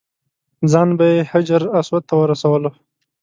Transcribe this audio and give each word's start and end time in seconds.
ځان 0.71 0.89
به 0.97 1.05
یې 1.13 1.21
حجر 1.31 1.61
اسود 1.79 2.03
ته 2.09 2.13
ورسولو. 2.19 2.71